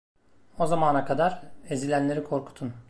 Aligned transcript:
O 0.59 0.67
zamana 0.67 1.05
kadar 1.05 1.41
ezilenleri 1.69 2.23
korkutun. 2.23 2.73